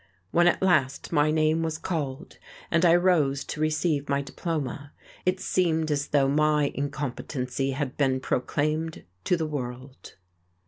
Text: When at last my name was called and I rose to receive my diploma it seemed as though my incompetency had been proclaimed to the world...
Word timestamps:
When 0.31 0.47
at 0.47 0.63
last 0.63 1.11
my 1.11 1.29
name 1.29 1.61
was 1.61 1.77
called 1.77 2.39
and 2.71 2.85
I 2.85 2.95
rose 2.95 3.43
to 3.43 3.61
receive 3.61 4.09
my 4.09 4.23
diploma 4.23 4.93
it 5.27 5.39
seemed 5.39 5.91
as 5.91 6.07
though 6.07 6.27
my 6.27 6.71
incompetency 6.73 7.73
had 7.73 7.97
been 7.97 8.19
proclaimed 8.19 9.03
to 9.25 9.37
the 9.37 9.45
world... 9.45 10.15